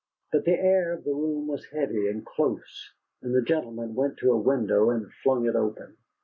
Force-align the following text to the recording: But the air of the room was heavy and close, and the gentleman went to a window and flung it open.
But 0.31 0.45
the 0.45 0.59
air 0.59 0.93
of 0.93 1.03
the 1.03 1.13
room 1.13 1.45
was 1.45 1.65
heavy 1.67 2.07
and 2.09 2.25
close, 2.25 2.89
and 3.21 3.35
the 3.35 3.43
gentleman 3.43 3.93
went 3.93 4.17
to 4.17 4.31
a 4.33 4.35
window 4.39 4.89
and 4.89 5.13
flung 5.21 5.45
it 5.45 5.55
open. 5.55 5.95